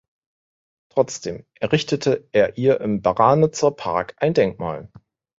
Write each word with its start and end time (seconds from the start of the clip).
Trotzdem 0.91 1.45
errichtete 1.59 2.27
er 2.31 2.57
ihr 2.57 2.81
im 2.81 3.03
Branitzer 3.03 3.69
Park 3.69 4.15
ein 4.17 4.33
Denkmal. 4.33 4.89